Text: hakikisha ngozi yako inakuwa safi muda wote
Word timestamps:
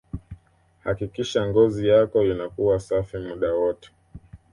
hakikisha 0.83 1.47
ngozi 1.47 1.87
yako 1.87 2.23
inakuwa 2.23 2.79
safi 2.79 3.17
muda 3.17 3.53
wote 3.53 3.91